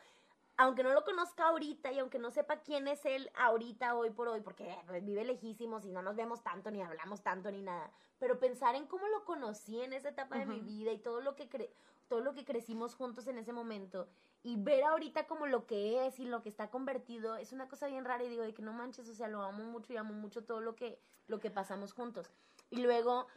[0.58, 4.30] aunque no lo conozca ahorita y aunque no sepa quién es él ahorita, hoy por
[4.30, 7.62] hoy, porque eh, pues, vive lejísimos y no nos vemos tanto, ni hablamos tanto, ni
[7.62, 11.20] nada, pero pensar en cómo lo conocí en esa etapa de mi vida y todo
[11.20, 11.72] lo que cre-
[12.08, 14.08] todo lo que crecimos juntos en ese momento
[14.44, 17.88] y ver ahorita como lo que es y lo que está convertido es una cosa
[17.88, 20.14] bien rara y digo de que no manches, o sea, lo amo mucho y amo
[20.14, 22.30] mucho todo lo que lo que pasamos juntos.
[22.70, 23.28] Y luego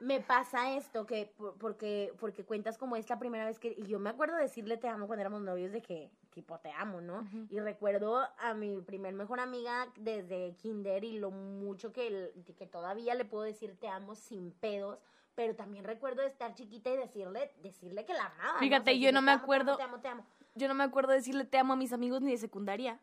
[0.00, 3.84] me pasa esto que por- porque porque cuentas como es la primera vez que y
[3.86, 7.00] yo me acuerdo de decirle te amo cuando éramos novios de que tipo te amo,
[7.00, 7.18] ¿no?
[7.20, 7.46] Ujú.
[7.50, 13.14] Y recuerdo a mi primer mejor amiga desde kinder y lo mucho que que todavía
[13.14, 14.98] le puedo decir te amo sin pedos,
[15.34, 18.58] pero también recuerdo de estar chiquita y decirle decirle que la amaba.
[18.58, 20.26] Fíjate, yo no me "Te amo, te amo, acuerdo- Te amo, te amo.
[20.54, 22.98] Yo no me acuerdo decirle te amo a mis amigos ni de secundaria,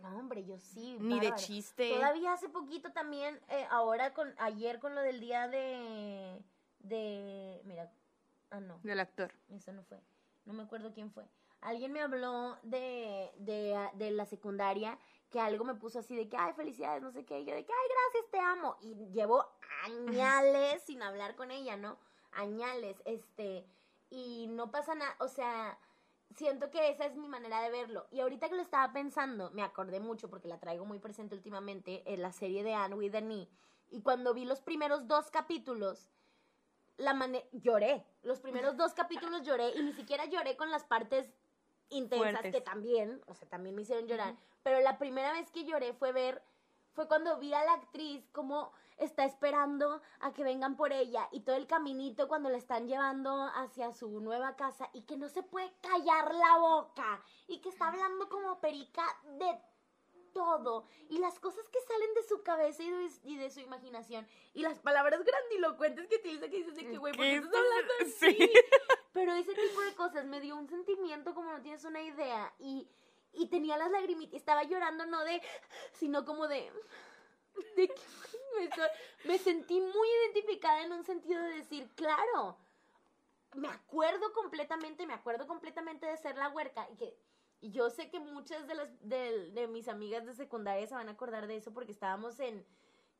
[0.00, 0.96] No, hombre, yo sí.
[0.98, 1.92] ni de chiste.
[1.94, 6.42] Todavía hace poquito también, eh, ahora con, ayer con lo del día de,
[6.80, 7.90] de, mira,
[8.50, 9.32] ah, no, Del actor.
[9.50, 10.00] eso no fue,
[10.46, 11.24] no me acuerdo quién fue.
[11.60, 14.98] Alguien me habló de, de, de la secundaria,
[15.30, 17.64] que algo me puso así de que, ay, felicidades, no sé qué, y yo de
[17.64, 18.76] que, ay, gracias, te amo.
[18.80, 19.46] Y llevo
[19.84, 21.98] añales sin hablar con ella, ¿no?
[22.32, 23.64] Añales, este,
[24.10, 25.78] y no pasa nada, o sea,
[26.36, 28.06] siento que esa es mi manera de verlo.
[28.10, 32.02] Y ahorita que lo estaba pensando, me acordé mucho porque la traigo muy presente últimamente
[32.12, 33.48] en la serie de Anne with E.
[33.90, 36.10] Y cuando vi los primeros dos capítulos,
[36.96, 37.14] la
[37.52, 38.04] lloré.
[38.22, 41.32] Los primeros dos capítulos lloré y ni siquiera lloré con las partes
[41.90, 42.54] intensas Fuertes.
[42.54, 44.34] que también, o sea, también me hicieron llorar.
[44.62, 46.42] Pero la primera vez que lloré fue ver,
[46.92, 51.40] fue cuando vi a la actriz como está esperando a que vengan por ella y
[51.40, 55.42] todo el caminito cuando la están llevando hacia su nueva casa y que no se
[55.42, 59.02] puede callar la boca y que está hablando como perica
[59.38, 59.58] de
[60.32, 64.26] todo y las cosas que salen de su cabeza y de, y de su imaginación
[64.54, 67.54] y las palabras grandilocuentes que utiliza que dices de que güey, ¿por qué ¿Qué estás
[67.54, 68.36] hablando así?
[68.36, 68.52] sí.
[69.12, 72.88] Pero ese tipo de cosas me dio un sentimiento como no tienes una idea y,
[73.32, 75.42] y tenía las lagrimitas, estaba llorando no de,
[75.94, 76.70] sino como de,
[77.76, 77.94] de que
[78.56, 78.70] me,
[79.24, 82.56] me sentí muy identificada en un sentido de decir, claro,
[83.54, 87.16] me acuerdo completamente, me acuerdo completamente de ser la huerca y que
[87.60, 91.08] y yo sé que muchas de las de, de mis amigas de secundaria se van
[91.08, 92.64] a acordar de eso porque estábamos en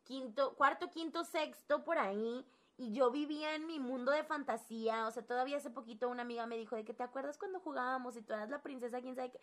[0.05, 2.47] quinto, cuarto, quinto, sexto por ahí
[2.81, 6.47] y yo vivía en mi mundo de fantasía, o sea, todavía hace poquito una amiga
[6.47, 9.33] me dijo de que te acuerdas cuando jugábamos y tú eras la princesa, quién sabe
[9.33, 9.41] qué.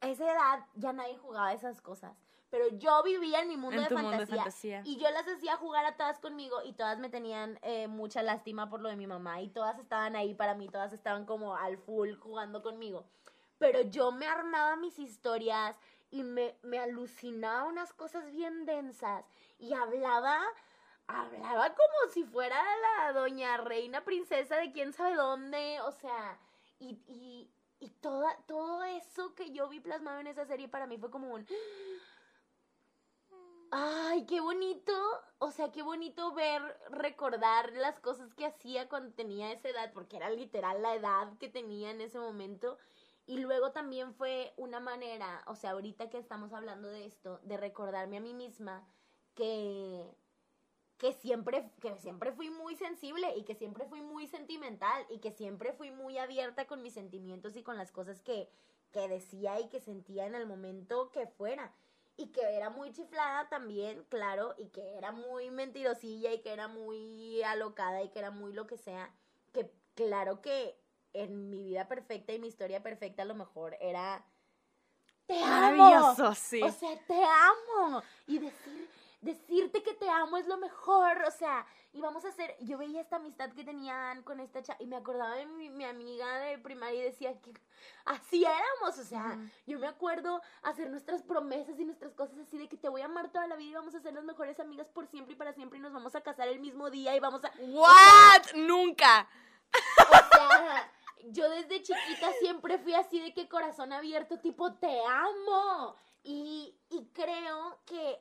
[0.00, 2.16] A esa edad ya nadie jugaba esas cosas,
[2.48, 4.80] pero yo vivía en mi mundo, En de, mundo fantasía.
[4.86, 8.70] y yo las hacía jugar a todas conmigo y todas me tenían eh, mucha lástima
[8.70, 11.76] por lo de mi mamá y todas estaban ahí para mí, todas estaban como al
[11.76, 13.04] full jugando conmigo.
[13.58, 15.76] Pero yo me armaba mis historias
[16.10, 19.24] y me, me alucinaba unas cosas bien densas
[19.58, 20.40] y hablaba,
[21.06, 26.38] hablaba como si fuera la doña reina princesa de quién sabe dónde, o sea,
[26.78, 30.98] y, y, y toda, todo eso que yo vi plasmado en esa serie para mí
[30.98, 31.46] fue como un...
[33.70, 34.92] Ay, qué bonito.
[35.38, 40.16] O sea, qué bonito ver, recordar las cosas que hacía cuando tenía esa edad, porque
[40.16, 42.78] era literal la edad que tenía en ese momento.
[43.28, 47.58] Y luego también fue una manera, o sea, ahorita que estamos hablando de esto, de
[47.58, 48.88] recordarme a mí misma
[49.34, 50.16] que,
[50.96, 55.30] que siempre, que siempre fui muy sensible y que siempre fui muy sentimental y que
[55.30, 58.48] siempre fui muy abierta con mis sentimientos y con las cosas que,
[58.92, 61.74] que decía y que sentía en el momento que fuera.
[62.16, 66.66] Y que era muy chiflada también, claro, y que era muy mentirosilla y que era
[66.66, 69.14] muy alocada y que era muy lo que sea.
[69.52, 70.77] Que claro que
[71.12, 74.24] en mi vida perfecta y mi historia perfecta a lo mejor era...
[75.26, 76.14] Te amo.
[76.34, 76.62] Sí.
[76.62, 78.02] O sea, te amo.
[78.26, 78.90] Y decir,
[79.20, 81.22] decirte que te amo es lo mejor.
[81.26, 82.56] O sea, y vamos a hacer.
[82.60, 85.84] Yo veía esta amistad que tenían con esta chava y me acordaba de mi, mi
[85.84, 87.52] amiga de primaria y decía que
[88.06, 88.98] así éramos.
[88.98, 92.88] O sea, yo me acuerdo hacer nuestras promesas y nuestras cosas así de que te
[92.88, 95.34] voy a amar toda la vida y vamos a ser las mejores amigas por siempre
[95.34, 97.52] y para siempre y nos vamos a casar el mismo día y vamos a.
[97.58, 98.54] ¿What?
[98.54, 99.28] Nunca.
[100.08, 100.90] O sea,
[101.26, 105.94] yo desde chiquita siempre fui así de que corazón abierto, tipo, te amo.
[106.22, 108.20] Y, y creo que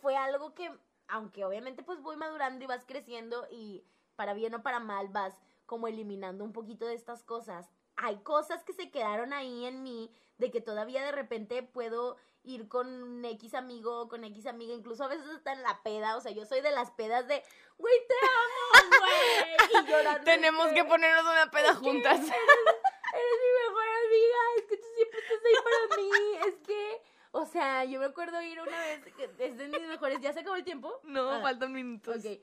[0.00, 0.70] fue algo que,
[1.08, 3.84] aunque obviamente pues voy madurando y vas creciendo y
[4.16, 5.34] para bien o para mal vas
[5.66, 7.70] como eliminando un poquito de estas cosas.
[7.96, 12.68] Hay cosas que se quedaron ahí en mí de que todavía de repente puedo ir
[12.68, 16.32] con X amigo, con X amiga, incluso a veces hasta en la peda, o sea,
[16.32, 17.42] yo soy de las pedas de,
[17.78, 20.24] güey, te amo, güey, y llorando.
[20.24, 22.18] Tenemos que ponernos una peda juntas.
[22.18, 27.02] Eres, eres mi mejor amiga, es que tú siempre estás ahí para mí, es que,
[27.32, 29.02] o sea, yo me acuerdo ir una vez,
[29.38, 31.00] es de mis mejores, ¿ya se acabó el tiempo?
[31.04, 31.40] No, Ah.
[31.42, 32.16] faltan minutos.
[32.16, 32.40] Ok,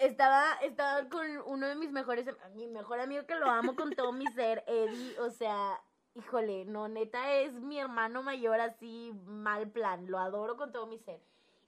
[0.00, 4.12] estaba, estaba con uno de mis mejores, mi mejor amigo que lo amo con todo
[4.12, 5.80] mi ser, Eddie, o sea,
[6.14, 10.98] híjole, no, neta es mi hermano mayor así, mal plan, lo adoro con todo mi
[10.98, 11.20] ser.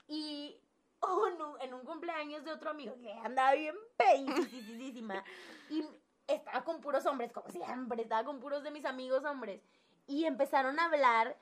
[0.07, 0.59] Y
[0.99, 5.23] oh, no, en un cumpleaños de otro amigo que andaba bien pedísima
[5.69, 5.85] y
[6.27, 9.61] estaba con puros hombres, como siempre, estaba con puros de mis amigos hombres.
[10.07, 11.37] Y empezaron a hablar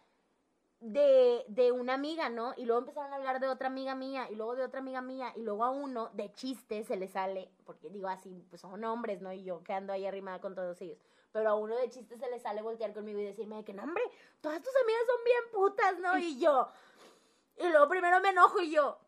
[0.81, 2.53] de, de una amiga, ¿no?
[2.57, 5.31] Y luego empezaron a hablar de otra amiga mía, y luego de otra amiga mía,
[5.35, 9.21] y luego a uno de chiste se le sale, porque digo así, pues son hombres,
[9.21, 9.31] ¿no?
[9.31, 10.97] Y yo que ando ahí arrimada con todos ellos.
[11.31, 13.83] Pero a uno de chiste se le sale voltear conmigo y decirme de que, no,
[13.83, 14.03] hombre,
[14.41, 16.17] todas tus amigas son bien putas, ¿no?
[16.17, 16.67] Y yo,
[17.57, 18.99] y luego primero me enojo y yo,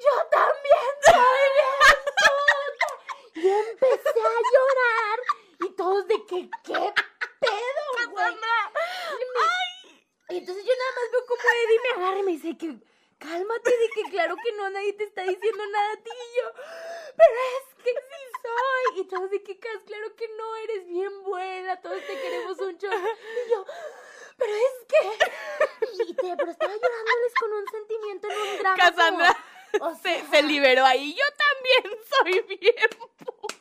[0.00, 2.88] yo también soy bien puta.
[3.34, 5.20] Y empecé a llorar,
[5.60, 6.94] y todos de que, ¿qué
[7.38, 8.34] pedo, güey?
[10.30, 12.78] Y entonces yo nada más veo como Eddie me agarra y me dice que
[13.18, 16.10] cálmate, de que claro que no, nadie te está diciendo nada a ti.
[16.10, 16.52] Y yo,
[17.16, 19.00] pero es que sí soy.
[19.00, 22.78] Y todos de que Cas, claro que no, eres bien buena, todos te queremos un
[22.78, 22.96] chorro.
[23.46, 23.64] Y yo,
[24.36, 26.04] pero es que.
[26.10, 28.76] Y te, pero estaba llorándoles con un sentimiento en un drama.
[28.76, 29.36] como- Cassandra
[29.80, 31.14] o se, sea, se liberó ahí.
[31.14, 33.57] Yo también soy bien puta.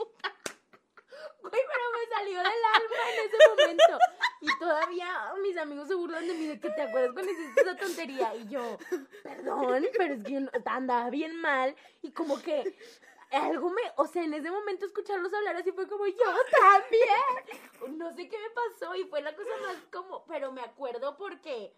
[1.50, 4.00] Güey, pero me salió del alma en ese momento.
[4.42, 7.76] Y todavía mis amigos se burlan de mí de que te acuerdas cuando hiciste esa
[7.76, 8.36] tontería.
[8.36, 8.78] Y yo,
[9.24, 11.76] perdón, pero es que andaba bien mal.
[12.02, 12.76] Y como que
[13.32, 17.98] algo me, o sea, en ese momento escucharlos hablar así fue como, yo también.
[17.98, 21.74] No sé qué me pasó y fue la cosa más como, pero me acuerdo porque,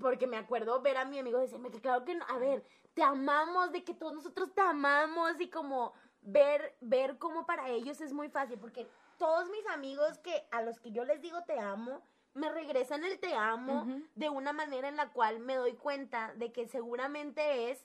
[0.00, 3.02] porque me acuerdo ver a mi amigo decirme que claro que no, a ver, te
[3.02, 8.12] amamos, de que todos nosotros te amamos y como ver, ver cómo para ellos es
[8.12, 8.86] muy fácil, porque
[9.18, 12.02] todos mis amigos que a los que yo les digo te amo,
[12.34, 16.52] me regresan el te amo de una manera en la cual me doy cuenta de
[16.52, 17.84] que seguramente es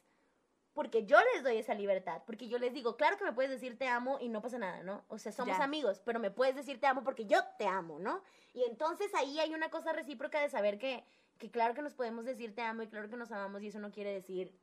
[0.73, 3.77] porque yo les doy esa libertad, porque yo les digo, claro que me puedes decir
[3.77, 5.03] te amo y no pasa nada, ¿no?
[5.09, 5.63] O sea, somos Ya.
[5.63, 8.23] amigos, pero me puedes decir te amo porque yo te amo, ¿no?
[8.53, 11.03] Y entonces ahí hay una cosa recíproca de saber que,
[11.37, 13.79] que claro que nos podemos decir te amo y claro que nos amamos y eso
[13.79, 14.53] no quiere decir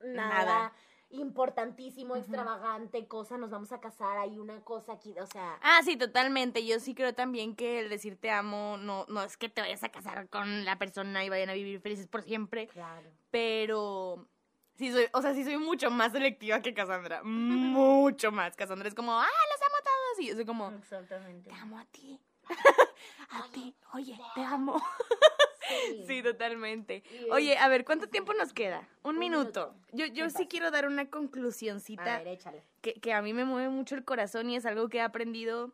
[0.00, 0.72] nada, Nada.
[1.10, 5.96] Importantísimo, extravagante, cosa, nos vamos a casar, hay una cosa aquí, o sea, Ah, sí,
[5.96, 6.66] totalmente.
[6.66, 9.82] Yo sí creo también que el decir te amo no, no es que te vayas
[9.84, 13.10] a casar con la persona y vayan a vivir felices por siempre, claro.
[13.30, 14.28] pero
[14.74, 17.22] Sí, soy, o sea, sí soy mucho más selectiva que Cassandra.
[17.24, 18.54] mucho más.
[18.56, 20.20] Cassandra es como, ah, los amo a todos.
[20.20, 21.48] Y yo soy como, Exactamente.
[21.48, 22.20] te amo a ti.
[23.30, 23.74] a ti.
[23.94, 24.76] Oye, te amo.
[25.68, 26.04] Sí.
[26.06, 27.02] Sí, totalmente.
[27.10, 28.88] Y Oye, a ver, ¿cuánto tiempo nos queda?
[29.02, 29.72] Un, Un minuto.
[29.72, 29.86] minuto.
[29.92, 30.48] Yo, yo sí pasa.
[30.48, 32.62] quiero dar una A conclusioncita ver, échale.
[32.82, 35.72] que, que a mí me mueve mucho el corazón y es algo que he aprendido,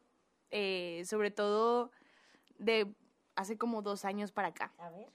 [0.51, 1.91] eh, sobre todo
[2.59, 2.93] de
[3.37, 4.73] hace como dos años para acá.
[4.79, 5.09] A ver.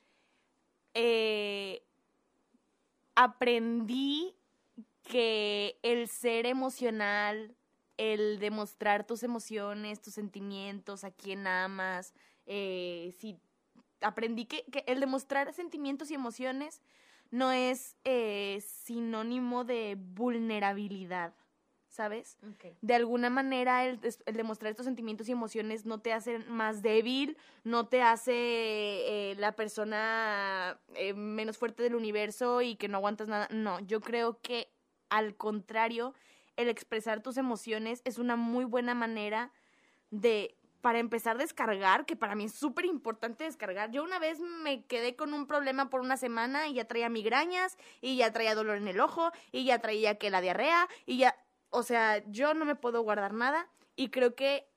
[0.94, 1.84] Eh,
[3.16, 4.36] aprendí
[5.04, 7.56] que el ser emocional,
[7.98, 12.14] el demostrar tus emociones, tus sentimientos, a quién amas,
[12.46, 13.40] eh, si
[14.02, 16.82] aprendí que, que el demostrar sentimientos y emociones
[17.32, 21.34] no es eh, sinónimo de vulnerabilidad,
[21.90, 22.38] ¿sabes?
[22.82, 27.38] De alguna manera el, el demostrar estos sentimientos y emociones no te hace más débil,
[27.64, 33.28] no te hace eh, la persona eh, menos fuerte del universo y que no aguantas
[33.28, 33.48] nada.
[33.52, 34.70] No, yo creo que
[35.10, 36.14] al contrario,
[36.56, 39.52] el expresar tus emociones es una muy buena manera
[40.12, 43.92] de, para empezar a descargar, que para mí es súper importante descargar.
[43.92, 47.78] Yo una vez me quedé con un problema por una semana y ya traía migrañas
[48.02, 51.36] y ya traía dolor en el ojo y ya traía que la diarrea y ya,
[51.70, 54.70] o sea, yo no me puedo guardar nada y creo que,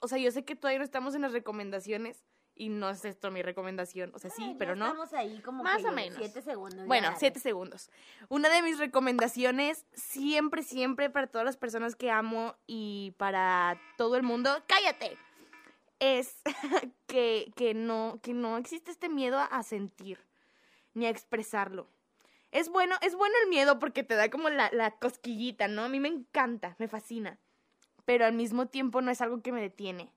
[0.00, 3.30] o sea, yo sé que todavía no estamos en las recomendaciones y no es esto
[3.30, 4.86] mi recomendación, o sea, sí, pero no.
[4.86, 6.18] Estamos ahí como Más que o menos.
[6.18, 6.86] Siete segundos.
[6.86, 7.18] Bueno, dale.
[7.18, 7.90] siete segundos.
[8.28, 14.16] Una de mis recomendaciones, siempre, siempre para todas las personas que amo y para todo
[14.16, 15.16] el mundo, cállate,
[15.98, 16.36] es
[17.06, 20.18] que, que, no, que no existe este miedo a, a sentir
[20.94, 21.88] ni a expresarlo.
[22.50, 25.84] Es bueno, es bueno el miedo porque te da como la, la cosquillita, ¿no?
[25.84, 27.38] A mí me encanta, me fascina.
[28.04, 30.12] Pero al mismo tiempo no es algo que me detiene.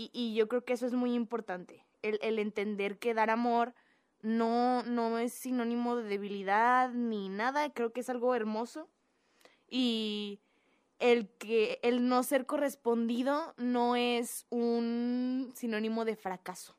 [0.00, 1.84] Y, y yo creo que eso es muy importante.
[2.00, 3.74] El, el entender que dar amor
[4.22, 7.70] no, no es sinónimo de debilidad ni nada.
[7.74, 8.88] Creo que es algo hermoso.
[9.68, 10.40] Y
[11.00, 16.78] el que el no ser correspondido no es un sinónimo de fracaso.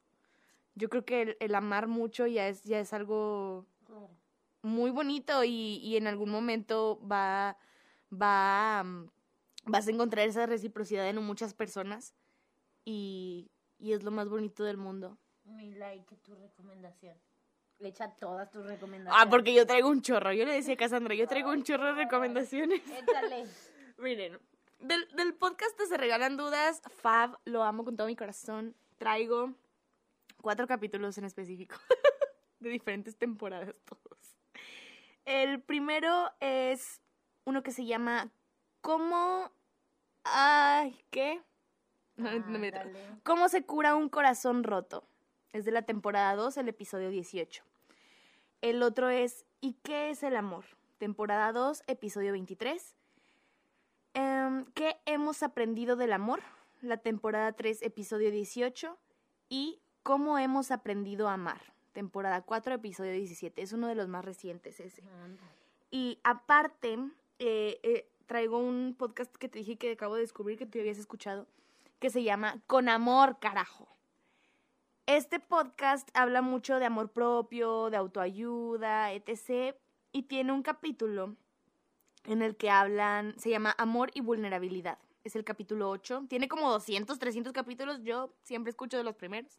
[0.74, 3.68] Yo creo que el, el amar mucho ya es, ya es algo
[4.64, 7.56] muy bonito y, y en algún momento va,
[8.12, 9.12] va, mm,
[9.66, 12.16] vas a encontrar esa reciprocidad en muchas personas
[12.86, 15.18] y, y es lo más bonito del mundo.
[15.44, 17.18] Mi like, tu recomendación.
[17.80, 19.26] Le echa todas tus recomendaciones.
[19.26, 20.32] Ah, porque yo traigo un chorro.
[20.34, 22.82] Yo le decía a Cassandra, yo traigo un chorro de recomendaciones.
[22.92, 23.48] Échale.
[23.98, 24.40] Miren,
[24.80, 28.76] del, del podcast de Se Regalan Dudas, Fab, lo amo con todo mi corazón.
[28.98, 29.56] Traigo
[30.42, 31.76] cuatro capítulos en específico,
[32.60, 34.38] de diferentes temporadas todos.
[35.26, 37.02] El primero es
[37.46, 38.32] uno que se llama
[38.82, 39.52] ¿Cómo...
[40.24, 41.42] Ay, ¿qué?
[42.22, 43.00] No, me- Ándale.
[43.24, 45.04] ¿Cómo se cura un corazón roto?
[45.54, 47.64] Es de la temporada 2, el episodio 18.
[48.62, 50.66] El otro es ¿Y qué es el amor?
[50.98, 52.96] Temporada 2, episodio 23.
[54.14, 56.42] Em, ¿Qué hemos aprendido del amor?
[56.82, 58.98] La temporada 3, episodio 18.
[59.50, 61.62] Y ¿Cómo hemos aprendido a amar?
[61.94, 63.62] Temporada 4, episodio 17.
[63.62, 65.04] Es uno de los más recientes ese.
[65.92, 66.94] Y aparte,
[67.38, 70.98] eh, eh, traigo un podcast que te dije que acabo de descubrir que tú habías
[70.98, 71.46] escuchado,
[72.02, 73.88] que se llama Con Amor, carajo.
[75.06, 79.76] Este podcast habla mucho de amor propio, de autoayuda, etc.
[80.12, 81.36] Y tiene un capítulo
[82.26, 84.98] en el que hablan, se llama Amor y Vulnerabilidad.
[85.24, 86.26] Es el capítulo 8.
[86.28, 88.02] Tiene como 200, 300 capítulos.
[88.02, 89.56] Yo siempre escucho de los primeros.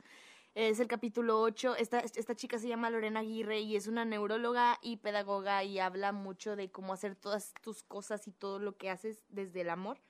[0.57, 1.77] Es el capítulo 8.
[1.77, 6.11] Esta, esta chica se llama Lorena Aguirre y es una neuróloga y pedagoga y habla
[6.11, 10.01] mucho de cómo hacer todas tus cosas y todo lo que haces desde el amor.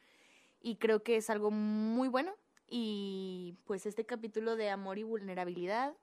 [0.63, 2.35] Y creo que es algo muy bueno.
[2.69, 5.95] Y pues este capítulo de amor y vulnerabilidad,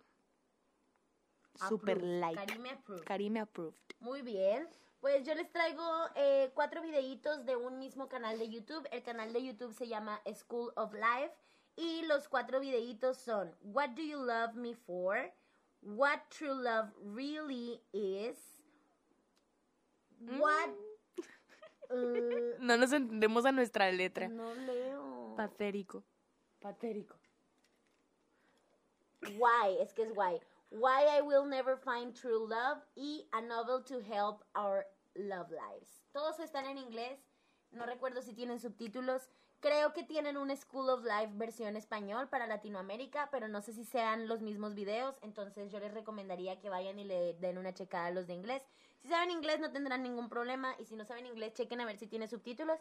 [1.67, 2.35] super like.
[2.35, 3.03] Karime approved.
[3.05, 3.77] Karime approved.
[3.99, 4.67] Muy bien.
[4.99, 5.83] Pues yo les traigo
[6.15, 8.87] eh, cuatro videitos de un mismo canal de YouTube.
[8.91, 11.33] El canal de YouTube se llama School of Life.
[11.75, 15.31] Y los cuatro videitos son What do you love me for?
[15.81, 18.37] What true love really is?
[20.19, 20.69] What...
[21.89, 24.27] Uh, No nos entendemos a nuestra letra.
[24.27, 25.33] no leo.
[25.35, 26.03] Patérico.
[26.59, 27.15] Patérico.
[29.37, 30.39] Why, es que es why.
[30.71, 34.85] Why I Will Never Find True Love y A Novel to Help Our
[35.15, 36.03] Love Lives.
[36.11, 37.19] Todos están en inglés.
[37.71, 39.29] No recuerdo si tienen subtítulos.
[39.61, 43.83] Creo que tienen un School of Life versión español para Latinoamérica, pero no sé si
[43.83, 45.17] sean los mismos videos.
[45.21, 48.63] Entonces yo les recomendaría que vayan y le den una checada a los de inglés.
[49.01, 50.75] Si saben inglés no tendrán ningún problema.
[50.79, 52.79] Y si no saben inglés, chequen a ver si tiene subtítulos.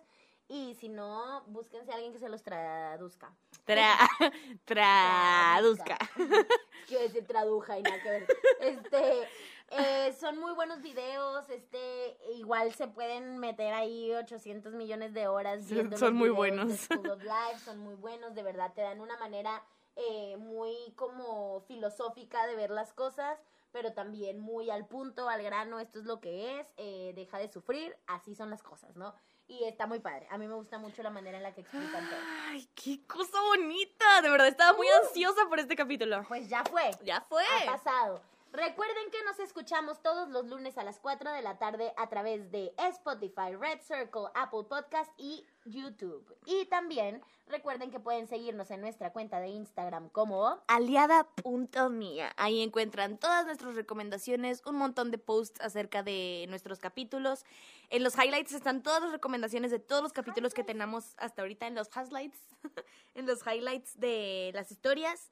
[0.49, 3.34] Y si no, búsquense a alguien que se los traduzca.
[3.64, 3.96] Tra
[4.64, 5.99] traduzca.
[6.88, 8.26] Quiero decir traduja y nada que ver.
[8.61, 9.28] Este,
[9.70, 15.68] eh, son muy buenos videos, este, igual se pueden meter ahí 800 millones de horas
[15.68, 16.88] viendo son muy buenos.
[16.90, 19.62] Life, son muy buenos, de verdad, te dan una manera
[19.96, 23.38] eh, muy como filosófica de ver las cosas,
[23.70, 27.49] pero también muy al punto, al grano, esto es lo que es, eh, deja de
[27.49, 29.14] sufrir, así son las cosas, ¿no?
[29.49, 32.07] Y está muy padre, a mí me gusta mucho la manera en la que explican
[32.11, 32.20] todo.
[32.49, 34.20] Ay, qué cosa bonita.
[34.20, 36.22] De verdad, estaba muy ansiosa por este capítulo.
[36.28, 36.90] Pues ya fue.
[37.03, 37.42] Ya fue.
[37.62, 38.20] ha pasado.
[38.53, 42.51] Recuerden que nos escuchamos todos los lunes a las 4 de la tarde a través
[42.51, 46.34] de Spotify, Red Circle, Apple Podcast y YouTube.
[46.46, 52.32] Y también recuerden que pueden seguirnos en nuestra cuenta de Instagram como aliada.mía.
[52.38, 57.44] Ahí encuentran todas nuestras recomendaciones, un montón de posts acerca de nuestros capítulos.
[57.90, 61.66] En los highlights están todas las recomendaciones de todos los capítulos que tenemos hasta ahorita
[61.66, 62.40] en los highlights,
[63.14, 65.28] en los highlights de las historias.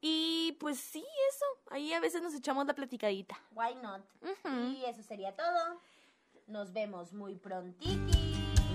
[0.00, 1.44] Y pues sí, eso.
[1.70, 3.38] Ahí a veces nos echamos la platicadita.
[3.54, 4.02] Why Not.
[4.74, 5.80] Y eso sería todo.
[6.46, 7.98] Nos vemos muy prontiki.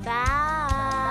[0.03, 1.05] Bye.